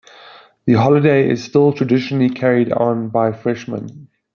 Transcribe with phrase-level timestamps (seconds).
[0.65, 4.07] The holiday is still traditionally carried on by freshmen.